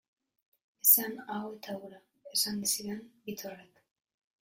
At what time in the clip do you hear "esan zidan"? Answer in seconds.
2.41-3.09